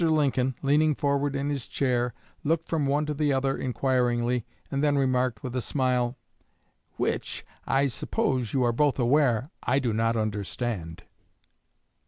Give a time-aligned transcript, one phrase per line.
[0.03, 4.97] Lincoln, leaning forward in his chair, looked from one to the other inquiringly, and then
[4.97, 6.17] remarked, with a smile,
[6.97, 11.03] "Which, I suppose you are both aware, I do not understand."